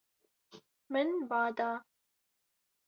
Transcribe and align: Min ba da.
Min 0.95 1.09
ba 1.29 1.41
da. 1.59 1.69